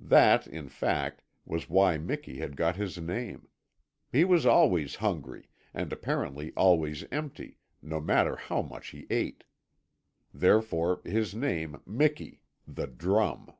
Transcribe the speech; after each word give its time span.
That, 0.00 0.48
in 0.48 0.68
fact, 0.68 1.22
was 1.44 1.70
why 1.70 1.98
Miki 1.98 2.38
had 2.38 2.56
got 2.56 2.74
his 2.74 2.98
name. 2.98 3.46
He 4.10 4.24
was 4.24 4.44
always 4.44 4.96
hungry, 4.96 5.48
and 5.72 5.92
apparently 5.92 6.52
always 6.56 7.04
empty, 7.12 7.58
no 7.80 8.00
matter 8.00 8.34
how 8.34 8.60
much 8.60 8.88
he 8.88 9.06
ate. 9.08 9.44
Therefore 10.34 11.00
his 11.04 11.32
name, 11.32 11.80
Miki, 11.86 12.42
"The 12.66 12.88
drum." 12.88 13.52